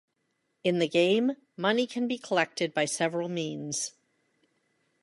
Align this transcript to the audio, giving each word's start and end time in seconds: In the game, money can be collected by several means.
In 0.63 0.79
the 0.79 0.87
game, 0.87 1.33
money 1.55 1.85
can 1.85 2.07
be 2.07 2.17
collected 2.17 2.73
by 2.73 2.85
several 2.85 3.29
means. 3.29 3.91